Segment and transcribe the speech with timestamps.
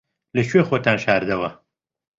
[0.35, 1.49] لەکوێ خۆتان شاردەوە؟